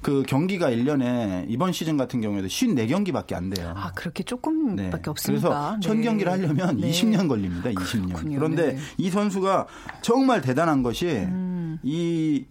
[0.00, 3.74] 그 경기가 1년에 이번 시즌 같은 경우에도 54경기밖에 안 돼요.
[3.76, 5.48] 아 그렇게 조금밖에 없으니까.
[5.48, 6.04] 그래서 천 네.
[6.04, 6.90] 경기를 하려면 네.
[6.90, 7.70] 20년 걸립니다.
[7.70, 8.08] 20년.
[8.08, 8.36] 그렇군요.
[8.38, 8.78] 그런데 네.
[8.96, 9.66] 이 선수가
[10.02, 11.26] 정말 대단한 것이
[11.82, 12.44] 이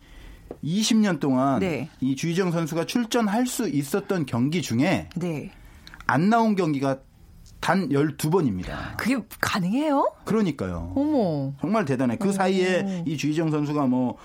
[0.64, 1.60] 20년 동안 음.
[1.60, 1.90] 네.
[2.02, 5.52] 이 주희정 선수가 출전할 수 있었던 경기 중에 네.
[6.06, 7.00] 안 나온 경기가
[7.60, 8.96] 단 12번입니다.
[8.98, 10.12] 그게 가능해요?
[10.26, 10.94] 그러니까요.
[10.96, 11.54] 어머.
[11.60, 12.16] 정말 대단해.
[12.18, 14.18] 그 사이에 이 주희정 선수가 뭐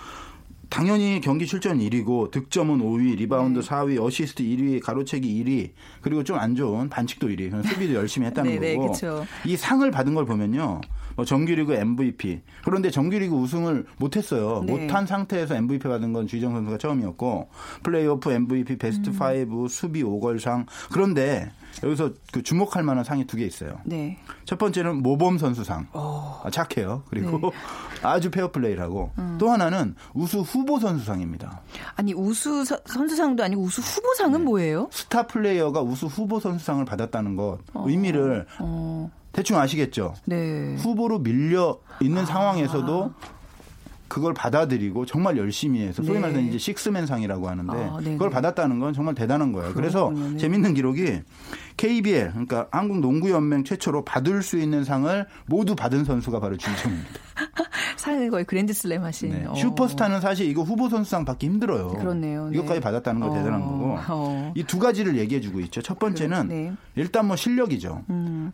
[0.69, 3.69] 당연히 경기 출전 1위고 득점은 5위, 리바운드 네.
[3.69, 7.51] 4위, 어시스트 1위, 가로채기 1위, 그리고 좀 안 좋은 반칙도 1위.
[7.51, 8.93] 그냥 수비도 열심히 했다는 네, 네, 거고.
[8.93, 9.27] 그쵸.
[9.45, 10.81] 이 상을 받은 걸 보면요.
[11.17, 12.41] 뭐 정규리그 MVP.
[12.65, 14.63] 그런데 정규리그 우승을 못했어요.
[14.67, 14.73] 네.
[14.73, 17.49] 못한 상태에서 MVP 받은 건 주희정 선수가 처음이었고
[17.83, 19.53] 플레이오프 MVP, 베스트 음.
[19.53, 20.67] 5, 수비 5걸상.
[20.91, 21.51] 그런데
[21.83, 23.79] 여기서 그 주목할 만한 상이 두 개 있어요.
[23.85, 24.19] 네.
[24.45, 25.87] 첫 번째는 모범 선수상.
[25.93, 26.41] 어.
[26.45, 27.03] 아, 착해요.
[27.09, 27.51] 그리고 네.
[28.03, 29.37] 아주 페어 플레이를 하고 음.
[29.39, 31.63] 또 하나는 우수 후보 선수상입니다.
[31.97, 34.45] 아니 우수 서- 선수상도 아니고 우수 후보상은 네.
[34.45, 34.89] 뭐예요?
[34.93, 39.11] 스타 플레이어가 우수 후보 선수상을 받았다는 것 의미를 어.
[39.33, 40.15] 대충 아시겠죠?
[40.25, 40.77] 네.
[40.79, 43.13] 후보로 밀려 있는 상황에서도
[44.13, 46.21] 그걸 받아들이고 정말 열심히 해서 소위 네.
[46.21, 47.97] 말해서 이제 식스맨 상이라고 하는데 아.
[48.03, 49.73] 그걸 받았다는 건 정말 대단한 거예요.
[49.73, 50.11] 그래서.
[50.11, 50.37] 네.
[50.37, 51.21] 재밌는 기록이
[51.79, 57.09] KBL 그러니까 한국 농구 연맹 최초로 받을 수 있는 상을 모두 받은 선수가 바로 주희정입니다.
[58.03, 59.31] 상을 거의 그랜드슬램 하신.
[59.31, 59.47] 네.
[59.47, 59.55] 어.
[59.55, 61.87] 슈퍼스타는 사실 이거 후보 선수상 받기 힘들어요.
[61.87, 62.49] 그렇네요.
[62.49, 62.59] 네.
[62.59, 63.35] 이것까지 받았다는 거 어.
[63.35, 63.97] 대단한 거고.
[64.09, 64.53] 어.
[64.57, 65.81] 이두 가지를 얘기해주고 있죠.
[65.83, 66.69] 첫 번째는 네.
[66.71, 66.77] 음.
[66.97, 68.03] 일단 뭐 실력이죠.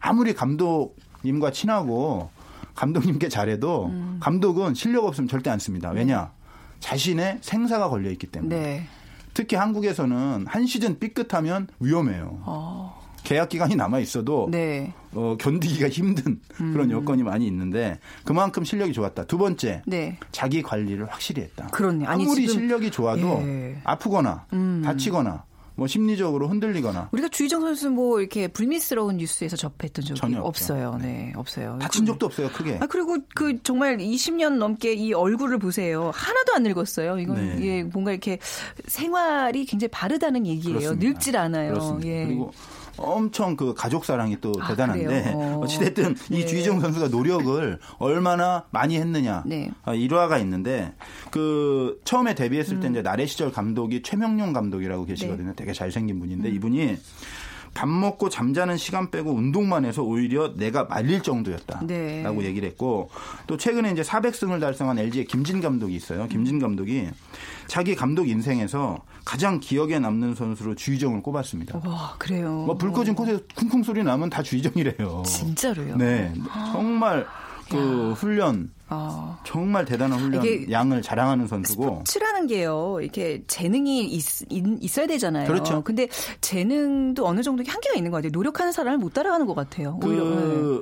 [0.01, 2.29] 아무리 감독님과 친하고
[2.75, 4.19] 감독님께 잘해도 음.
[4.21, 5.91] 감독은 실력 없으면 절대 안 씁니다.
[5.93, 6.31] 왜냐?
[6.81, 8.55] 자신의 생사가 걸려 있기 때문에.
[8.55, 8.87] 네.
[9.33, 12.39] 특히 한국에서는 한 시즌 삐끗하면 위험해요.
[12.45, 12.88] 어.
[13.25, 14.93] 계약 기간이 남아 있어도 네.
[15.13, 19.25] 어, 견디기가 힘든 그런 여건이 많이 있는데 그만큼 실력이 좋았다.
[19.25, 20.19] 두 번째, 네.
[20.33, 21.67] 자기 관리를 확실히 했다.
[21.69, 22.07] 그렇네.
[22.07, 23.79] 아니, 아무리 지금- 실력이 좋아도 예.
[23.85, 24.47] 아프거나
[24.85, 30.49] 다치거나 뭐 심리적으로 흔들리거나 우리가 주희정 선수 뭐 이렇게 불미스러운 뉴스에서 접했던 적이 전혀 없죠.
[30.75, 30.99] 없어요.
[31.01, 31.79] 네, 없어요.
[31.81, 32.79] 다친 적도 없어요, 크게.
[32.81, 36.11] 아 그리고 그 정말 20년 넘게 이 얼굴을 보세요.
[36.13, 37.21] 하나도 안 늙었어요.
[37.21, 37.65] 이건 네.
[37.65, 38.39] 예, 뭔가 이렇게
[38.89, 40.79] 생활이 굉장히 바르다는 얘기예요.
[40.79, 41.07] 그렇습니다.
[41.09, 41.73] 늙질 않아요.
[41.75, 42.09] 그렇습니다.
[42.09, 42.27] 예.
[42.27, 42.53] 그리고
[42.99, 45.33] 엄청 그 가족 사랑이 또 아, 대단한데?
[45.35, 45.61] 어.
[45.63, 46.47] 어찌됐든 이 네.
[46.47, 49.71] 주희정 선수가 노력을 얼마나 많이 했느냐 네.
[49.85, 50.93] 아, 일화가 있는데
[51.31, 52.81] 그 처음에 데뷔했을 음.
[52.81, 55.13] 때 이제 나래 시절 감독이 최명룡 감독이라고 네.
[55.13, 55.55] 계시거든요.
[55.55, 56.55] 되게 잘생긴 분인데 음.
[56.55, 56.97] 이분이
[57.79, 62.25] 밥 먹고 잠자는 시간 빼고 운동만 해서 오히려 내가 말릴 정도였다라고 네.
[62.43, 63.09] 얘기를 했고
[63.47, 66.27] 또 최근에 이제 400승을 달성한 LG의 김진 감독이 있어요.
[66.27, 67.09] 김진 감독이
[67.69, 71.81] 자기 감독 인생에서 가장 기억에 남는 선수로 주희정을 꼽았습니다.
[71.87, 72.65] 와 그래요.
[72.67, 75.23] 뭐 불 꺼진 곳에 쿵쿵 소리 나면 다 주희정이래요.
[75.25, 75.97] 진짜로요.
[75.99, 76.33] 네,
[76.73, 77.27] 정말
[77.71, 79.39] 그 훈련 아.
[79.45, 85.47] 정말 대단한 훈련 양을 자랑하는 선수고 스포츠라는 게요, 이렇게 재능이 있, 어야 되잖아요.
[85.47, 85.83] 그렇죠.
[85.85, 86.09] 근데
[86.41, 88.31] 재능도 어느 정도 한계가 있는 것 같아요.
[88.33, 89.99] 노력하는 사람을 못 따라가는 것 같아요.
[90.03, 90.25] 오히려.
[90.25, 90.81] 네.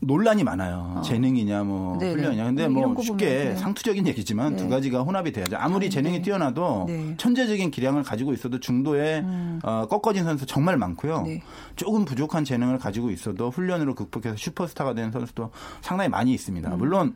[0.00, 1.02] 그 논란이 많아요.
[1.04, 2.12] 재능이냐 뭐 네네.
[2.14, 2.44] 훈련이냐.
[2.44, 4.62] 근데 뭐 이런 뭐거 쉽게 그냥- 상투적인 얘기지만 네.
[4.62, 5.56] 두 가지가 혼합이 돼야죠.
[5.58, 7.14] 아무리 재능이 뛰어나도 네.
[7.18, 9.24] 천재적인 기량을 가지고 있어도 중도에
[9.62, 11.18] 어, 꺾어진 선수 정말 많고요.
[11.20, 11.24] 음.
[11.24, 11.42] 네.
[11.76, 15.50] 조금 부족한 재능을 가지고 있어도 훈련으로 극복해서 슈퍼스타가 된 선수도
[15.82, 16.34] 상당히 많이 음.
[16.34, 16.70] 있습니다.
[16.76, 17.14] 물론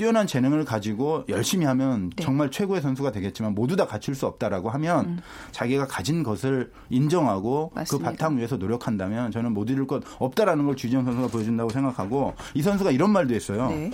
[0.00, 2.24] 뛰어난 재능을 가지고 열심히 하면 네.
[2.24, 5.20] 정말 최고의 선수가 되겠지만 모두 다 갖출 수 없다라고 하면
[5.52, 7.76] 자기가 가진 것을 인정하고 음.
[7.76, 8.10] 맞습니다.
[8.10, 12.62] 그 바탕 위에서 노력한다면 저는 못 이룰 것 없다라는 걸 주지영 선수가 보여준다고 생각하고 이
[12.62, 13.68] 선수가 이런 말도 했어요.
[13.68, 13.90] 네.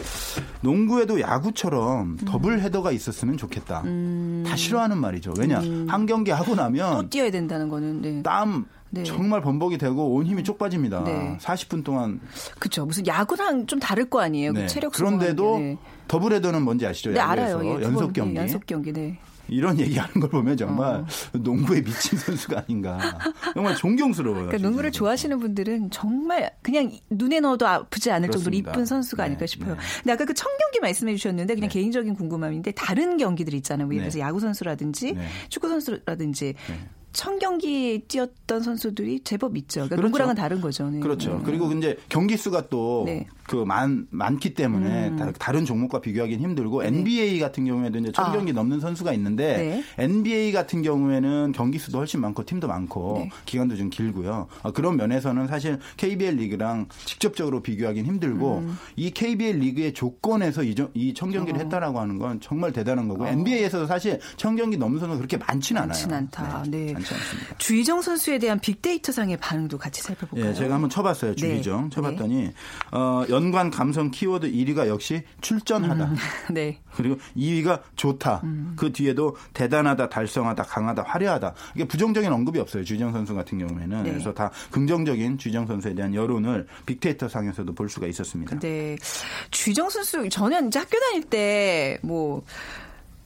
[0.61, 3.83] 농구에도 야구처럼 더블 헤더가 있었으면 좋겠다.
[3.83, 5.35] 다 싫어하는 말이죠.
[5.37, 8.23] 왜냐 한 경기 하고 또 나면 뛰어야 된다는 거는, 네.
[8.23, 9.03] 땀 네.
[9.05, 11.05] 정말 범벅이 되고 온 힘이 쪽 빠집니다.
[11.05, 11.37] 네.
[11.41, 12.21] 40분 동안
[12.59, 12.87] 그쵸.
[12.87, 14.53] 무슨 야구랑 좀 다를 거 아니에요.
[14.53, 14.67] 그 네.
[14.67, 15.77] 체력 그런데도 네.
[16.09, 17.11] 더블 헤더는 뭔지 아시죠?
[17.11, 17.75] 네, 야구에서 알아요.
[17.75, 18.37] 예, 두 연속 번, 네, 경기.
[18.37, 19.19] 연속 경기, 네.
[19.49, 21.07] 이런 얘기하는 걸 보면 정말 어.
[21.33, 22.99] 농구에 미친 선수가 아닌가.
[23.55, 24.47] 정말 존경스러워요.
[24.47, 24.91] 그러니까 농구를.
[24.91, 28.71] 좋아하시는 분들은 정말 그냥 눈에 넣어도 아프지 않을 정도로 그렇습니다.
[28.73, 29.75] 이쁜 선수가 아닐까 네, 싶어요.
[29.75, 29.81] 네.
[30.03, 31.73] 근데 아까 그 청경기 말씀해 주셨는데 그냥 네.
[31.73, 33.87] 개인적인 궁금함인데 다른 경기들 있잖아요.
[33.87, 34.23] 뭐 예를 들어서 네.
[34.25, 35.27] 야구 선수라든지 네.
[35.49, 36.55] 축구 선수라든지
[37.17, 37.23] 네.
[37.23, 39.81] 청경기 뛰었던 선수들이 제법 있죠.
[39.81, 40.03] 그러니까 그렇죠.
[40.09, 40.91] 농구랑은 다른 거죠.
[40.91, 41.01] 네.
[41.01, 41.37] 그렇죠.
[41.39, 41.43] 네.
[41.45, 43.27] 그리고 이제 경기 수가 또 네.
[43.45, 48.31] 그 많, 많기 때문에 다, 른 종목과 비교하기는 힘들고 NBA 같은 경우에도 이제 천 네.
[48.31, 48.33] 아.
[48.33, 53.31] 경기 넘는 선수가 있는데 NBA 같은 경우에는 경기 수도 훨씬 많고 팀도 많고 네.
[53.47, 54.49] 기간도 좀 길고요.
[54.63, 58.77] 어, 그런 면에서는 사실 KBL 리그랑 직접적으로 비교하기는 힘들고 음.
[58.97, 61.63] 이 KBL 리그의 조건에서 이, 정- 이 천경기를 어.
[61.65, 65.89] 했다라고 하는 건 정말 대단한 거고 NBA에서도 사실 천경기 넘는 선수가 그렇게 많지는 않아요.
[65.89, 66.65] 많진 않다.
[66.69, 66.95] 네.
[67.15, 67.59] 않습니다.
[67.59, 70.51] 주희정 선수에 대한 빅데이터 상의 반응도 같이 살펴볼까요?
[70.51, 71.33] 예, 제가 한번 쳐봤어요.
[71.33, 71.37] 네.
[71.37, 72.51] 주의정 쳐봤더니
[72.93, 76.15] 어, 연관 감성 키워드 1위가 역시 출전하다.
[76.53, 76.81] 네.
[76.95, 78.41] 그리고 2위가 좋다.
[78.45, 78.75] 음.
[78.77, 81.55] 그 뒤에도 대단하다, 달성하다, 강하다, 화려하다.
[81.75, 82.85] 이게 부정적인 언급이 없어요.
[82.85, 84.03] 주정 선수 같은 경우에는.
[84.03, 84.11] 네.
[84.11, 88.51] 그래서 다 긍정적인 주정 선수에 대한 여론을 빅데이터 상에서도 볼 수가 있었습니다.
[88.51, 88.97] 근데
[89.51, 92.43] 주희정 선수 저는 이제 학교 다닐 때뭐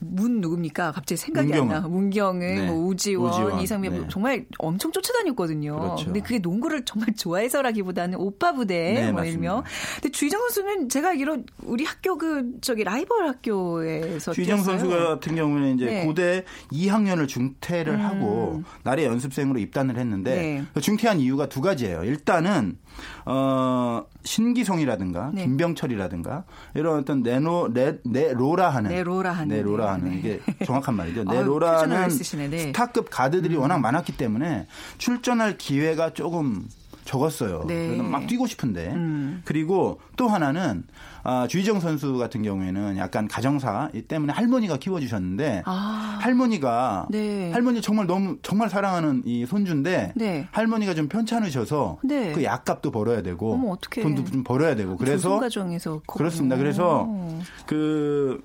[0.03, 0.91] 문 누굽니까?
[0.93, 1.75] 갑자기 생각이 문경은.
[1.75, 1.87] 안 나.
[1.87, 2.65] 문경은, 네.
[2.65, 3.61] 뭐 우지원, 우지원.
[3.61, 4.07] 이상민 네.
[4.09, 5.79] 정말 엄청 쫓아다녔거든요.
[5.79, 6.05] 그렇죠.
[6.05, 9.63] 근데 그게 농구를 정말 좋아해서라기보다는 오빠 부대 네, 뭐 일명.
[9.95, 14.63] 근데 주희정 선수는 제가 알기로 우리 학교 그 저기 라이벌 학교에서 주희정.
[14.63, 16.05] 선수 같은 경우는 이제 네.
[16.05, 18.01] 고대 2학년을 중퇴를 음.
[18.01, 20.63] 하고 나래 연습생으로 입단을 했는데 네.
[20.73, 22.03] 그 중퇴한 이유가 두 가지예요.
[22.03, 22.77] 일단은
[23.25, 25.43] 어 신기송이라든가 네.
[25.43, 26.43] 김병철이라든가
[26.75, 29.55] 이런 어떤 네노 네, 네로라 하는 네로라 하는.
[29.55, 30.17] 네로라 하는 네.
[30.17, 31.23] 이게 정확한 말이죠.
[31.23, 32.57] 네로라는 쓰시네, 네.
[32.57, 32.67] 음.
[32.67, 36.67] 스타급 가드들이 워낙 많았기 때문에 출전할 기회가 조금
[37.05, 37.65] 적었어요.
[37.67, 37.87] 네.
[37.87, 39.41] 그래서 막 뛰고 싶은데 음.
[39.45, 40.83] 그리고 또 하나는
[41.23, 46.17] 아, 주희정 선수 같은 경우에는 약간 가정사 때문에 할머니가 키워주셨는데 아.
[46.21, 47.51] 할머니가 네.
[47.51, 50.47] 할머니 정말 너무 정말 사랑하는 이 손주인데 네.
[50.51, 52.31] 할머니가 좀 편찮으셔서 네.
[52.33, 53.77] 그 약값도 벌어야 되고 어머.
[54.01, 56.55] 돈도 좀 벌어야 되고 그래서 조선 가정에서 거- 그렇습니다.
[56.57, 57.39] 그래서 오.
[57.65, 58.41] 그.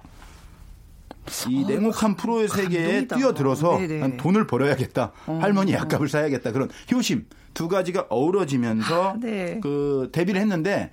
[1.49, 3.17] 이 냉혹한 프로의 세계에 어, 감동이다.
[3.17, 3.97] 뛰어들어서 네네.
[3.97, 4.01] 어.
[4.01, 5.11] 난 돈을 벌어야겠다.
[5.27, 6.53] 할머니 약값을 사야겠다.
[6.53, 9.59] 그런 효심 두 가지가 어우러지면서 아, 네.
[9.63, 10.91] 그 데뷔를 했는데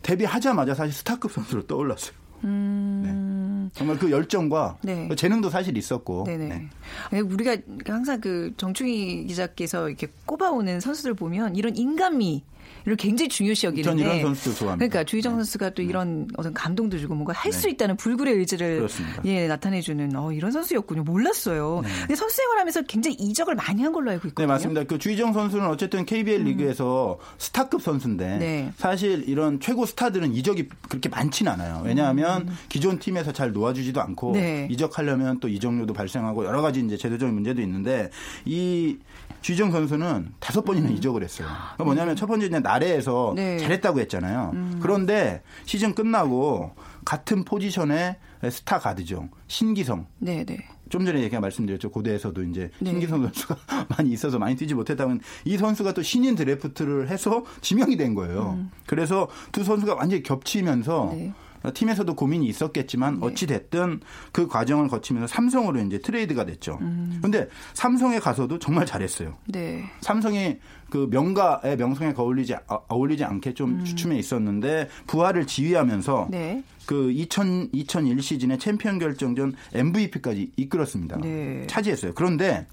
[0.00, 2.16] 데뷔하자마자 사실 스타급 선수로 떠올랐어요.
[2.40, 3.68] 네.
[3.74, 4.86] 정말 그 열정과 음.
[4.86, 5.06] 네.
[5.06, 6.24] 그 재능도 사실 있었고.
[6.24, 6.48] 네네.
[6.48, 6.68] 네.
[7.10, 12.42] 아니, 우리가 항상 그 정충희 기자께서 이렇게 꼽아오는 선수들 보면 이런 인간미.
[12.84, 13.88] 를 굉장히 중요시 여기는데.
[13.90, 14.88] 전 이런 선수도 좋아합니다.
[14.88, 15.36] 그러니까 주희정 네.
[15.38, 19.20] 선수가 또 이런 어떤 감동도 주고 뭔가 할 수 있다는 불굴의 의지를 그렇습니다.
[19.24, 21.02] 예 나타내주는 어, 이런 선수였군요.
[21.02, 21.82] 몰랐어요.
[21.82, 24.46] 근데 선수 생활하면서 굉장히 이적을 많이 한 걸로 알고 네, 있거든요.
[24.46, 24.84] 맞습니다.
[24.84, 28.38] 그 주희정 선수는 어쨌든 KBL 리그에서 스타급 선수인데 음.
[28.38, 28.72] 네.
[28.76, 31.82] 사실 이런 최고 스타들은 이적이 그렇게 많지는 않아요.
[31.84, 34.32] 왜냐하면 기존 팀에서 잘 놓아주지도 않고 음.
[34.34, 34.68] 네.
[34.70, 38.10] 이적하려면 또 이적료도 발생하고 여러 가지 이제 제도적인 문제도 있는데
[38.44, 38.96] 이
[39.40, 41.48] 주희정 선수는 다섯 번이나 이적을 했어요.
[41.48, 43.34] 그러니까 뭐냐면 첫 번째 이제 나래에서 음.
[43.36, 43.54] 네.
[43.54, 43.58] 음.
[43.58, 44.52] 잘했다고 했잖아요.
[44.80, 46.72] 그런데 시즌 끝나고
[47.04, 48.16] 같은 포지션의
[48.50, 49.28] 스타 가드죠.
[49.46, 50.06] 신기성.
[50.18, 50.58] 네 네.
[50.88, 51.90] 좀 전에 얘기가 말씀드렸죠.
[51.90, 52.90] 고대에서도 이제 네.
[52.90, 53.56] 신기성 선수가
[53.96, 58.58] 많이 있어서 많이 뛰지 못했다면 이 선수가 또 신인 드래프트를 해서 지명이 된 거예요.
[58.86, 61.16] 그래서 두 선수가 완전히 겹치면서 음.
[61.18, 61.32] 네.
[61.74, 64.00] 팀에서도 고민이 있었겠지만 어찌 됐든
[64.32, 66.78] 그 과정을 거치면서 삼성으로 이제 트레이드가 됐죠.
[66.80, 67.18] 음.
[67.22, 69.36] 근데 삼성에 가서도 정말 잘했어요.
[69.46, 69.84] 네.
[70.00, 70.58] 삼성이
[70.90, 76.30] 그 명가의 명성에 어울리지 아, 어울리지 않게 좀 주춤해 있었는데 부하를 지휘하면서 음.
[76.30, 76.62] 네.
[76.86, 81.18] 그 2000, 2001 시즌의 챔피언 결정전 MVP까지 이끌었습니다.
[81.18, 81.66] 네.
[81.66, 82.12] 차지했어요.
[82.14, 82.66] 그런데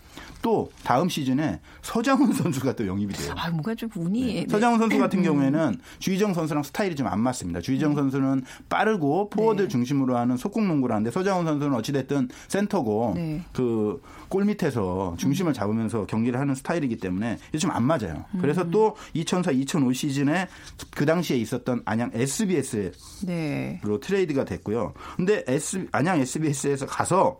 [0.46, 3.34] 또 다음 시즌에 서장훈 선수가 또 영입이 돼요.
[3.36, 4.34] 아 뭔가 좀 운이.
[4.36, 4.46] 네.
[4.48, 7.62] 서장훈 선수 같은 경우에는 주희정 선수랑 스타일이 좀 안 맞습니다.
[7.62, 7.96] 주희정 음.
[7.96, 9.68] 선수는 빠르고 포워드 네.
[9.68, 13.42] 중심으로 하는 속공 농구를 하는데 서장훈 선수는 어찌됐든 센터고 네.
[13.54, 18.26] 그 골 밑에서 중심을 잡으면서 경기를 하는 스타일이기 때문에 좀 안 맞아요.
[18.36, 18.40] 음.
[18.40, 20.48] 그래서 또 2004, 2005 시즌에
[20.92, 22.92] 그 당시에 있었던 안양 SBS로
[23.26, 23.82] 네.
[24.02, 24.94] 트레이드가 됐고요.
[25.16, 27.40] 근데 S, 안양 SBS에서 가서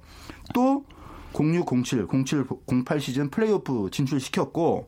[0.54, 0.84] 또
[1.40, 2.46] 06, 07, 07,
[2.86, 4.88] 08 시즌 플레이오프 진출시켰고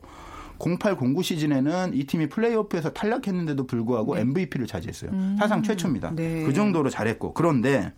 [0.58, 5.10] 08, 09 시즌에는 이 팀이 플레이오프에서 탈락했는데도 불구하고 MVP를 차지했어요.
[5.38, 6.12] 사상 최초입니다.
[6.14, 6.44] 네.
[6.44, 7.92] 그 정도로 잘했고 그런데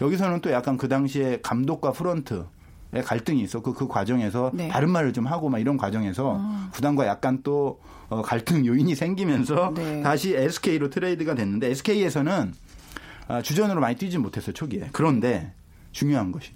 [0.00, 2.46] 여기서는 또 약간 그 당시에 감독과 프런트
[2.92, 4.68] 의 갈등이 있었고 그 과정에서 네.
[4.68, 6.40] 다른 말을 좀 하고 막 이런 과정에서
[6.74, 10.00] 구단과 약간 또 어, 갈등 요인이 생기면서 네.
[10.00, 12.52] 다시 SK로 트레이드가 됐는데 SK에서는
[13.26, 14.90] 아, 주전으로 많이 뛰지 못했어요 초기에.
[14.92, 15.52] 그런데
[15.90, 16.52] 중요한 것이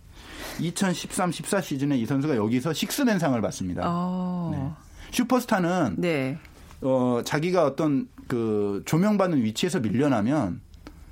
[0.61, 3.83] 2013, 14 시즌에 이 선수가 여기서 식스맨상을 받습니다.
[3.85, 4.77] 어.
[5.11, 6.39] 슈퍼스타는 네.
[6.81, 10.61] 어, 자기가 어떤 그 조명받는 위치에서 밀려나면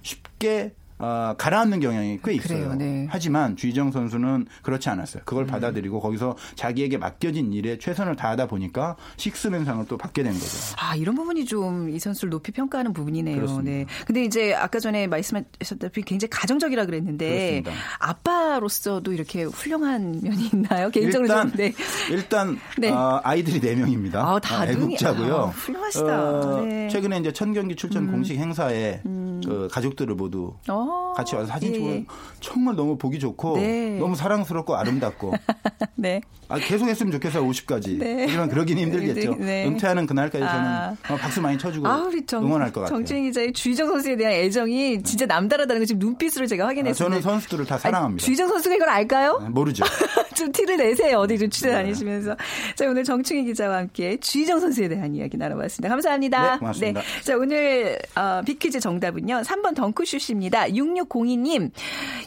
[0.03, 2.69] 쉽게 어, 가라앉는 경향이 꽤 있어요.
[2.69, 3.07] 그래요, 네.
[3.11, 5.23] 하지만 주희정 선수는 그렇지 않았어요.
[5.25, 10.47] 그걸 받아들이고 거기서 자기에게 맡겨진 일에 최선을 다하다 보니까 식스맨상을 또 받게 된 거죠.
[10.79, 13.37] 아, 이런 부분이 좀 이 선수를 높이 평가하는 부분이네요.
[13.37, 13.71] 그렇습니다.
[13.71, 13.87] 네.
[14.07, 17.73] 근데 이제 아까 전에 말씀하셨다시피 굉장히 가정적이라 그랬는데 그렇습니다.
[17.99, 20.91] 아빠로서도 이렇게 훌륭한 면이 있나요?
[20.91, 21.73] 개인적으로 일단 좀, 네.
[22.11, 22.91] 일단 네.
[22.91, 24.21] 어, 아이들이 네 명입니다.
[24.21, 24.95] 아, 다둥이.
[24.95, 25.37] 애국자고요.
[25.37, 26.23] 아, 훌륭하시다.
[26.31, 26.85] 어, 네.
[26.85, 26.89] 음.
[26.89, 31.96] 최근에 이제 천 경기 출전 공식 행사에 그 가족들을 모두 어, 같이 와서 사진 예,
[31.96, 32.05] 예.
[32.40, 33.99] 정말 너무 보기 좋고 네.
[33.99, 35.33] 너무 사랑스럽고 아름답고
[35.96, 36.20] 네.
[36.49, 37.99] 아, 계속 했으면 좋겠어요 50까지.
[37.99, 38.25] 네.
[38.27, 39.35] 하지만 그러긴 힘들겠죠.
[39.35, 39.66] 네.
[39.66, 40.96] 은퇴하는 그날까지 저는 아.
[41.09, 42.99] 어, 박수 많이 쳐주고 아, 우리 정, 응원할 것 같아요.
[42.99, 47.09] 정치인 기자의 주희정 선수에 대한 애정이 진짜 남다르다는 걸 지금 눈빛으로 제가 아, 확인했어요.
[47.09, 48.25] 저는 선수들을 다 사랑합니다.
[48.25, 49.40] 주희정 선수가 이걸 알까요?
[49.42, 49.85] 아, 모르죠.
[50.37, 51.18] 좀 티를 내세요.
[51.18, 52.37] 어디 좀 취재 다니시면서.
[52.77, 55.88] 자, 오늘 정충희 기자와 함께 주희정 선수에 대한 이야기 나눠봤습니다.
[55.88, 56.53] 감사합니다.
[56.53, 57.01] 네, 고맙습니다.
[57.25, 59.40] 자, 오늘 어, 비퀴즈 정답은요.
[59.40, 60.68] 3번 덩크슛입니다.
[60.77, 61.71] 6602님,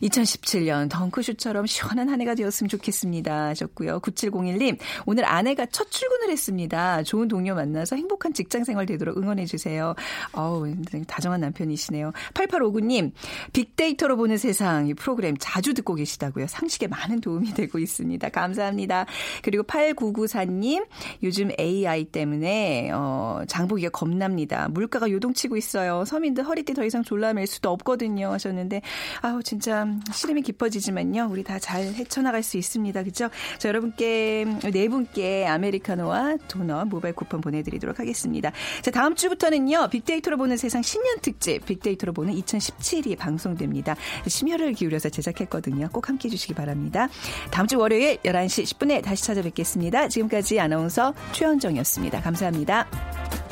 [0.01, 3.47] 2017년 덩크슛처럼 시원한 한 해가 되었으면 좋겠습니다.
[3.47, 3.99] 하셨고요.
[3.99, 7.03] 9701님, 오늘 아내가 첫 출근을 했습니다.
[7.03, 9.95] 좋은 동료 만나서 행복한 직장 생활 되도록 응원해주세요.
[10.33, 10.73] 어우,
[11.07, 12.11] 다정한 남편이시네요.
[12.33, 13.11] 8859님,
[13.53, 16.47] 빅데이터로 보는 세상 이 프로그램 자주 듣고 계시다고요.
[16.47, 18.29] 상식에 많은 도움이 되고 있습니다.
[18.29, 19.05] 감사합니다.
[19.43, 20.85] 그리고 8994님,
[21.23, 24.67] 요즘 AI 때문에 어, 장보기가 겁납니다.
[24.69, 26.05] 물가가 요동치고 있어요.
[26.05, 28.37] 서민들 허리띠 더 이상 졸라맬 수도 없거든요.
[28.39, 28.81] 하셨는데
[29.21, 31.27] 아우 진짜 시름이 깊어지지만요.
[31.29, 33.03] 우리 다 잘 헤쳐나갈 수 있습니다.
[33.03, 33.29] 그죠?
[33.57, 38.51] 자, 여러분께 네 분께 아메리카노와 도넛 모바일 쿠폰 보내 드리도록 하겠습니다.
[38.81, 39.89] 자, 다음 주부터는요.
[39.89, 43.95] 빅데이터로 보는 세상 신년 특집 빅데이터로 보는 2017이 방송됩니다.
[44.25, 45.89] 심혈을 기울여서 제작했거든요.
[45.91, 47.07] 꼭 함께 해 주시기 바랍니다.
[47.51, 50.07] 다음 주 월요일 11시 10분에 다시 찾아뵙겠습니다.
[50.07, 52.21] 지금까지 아나운서 최현정이었습니다.
[52.21, 53.48] 감사합니다.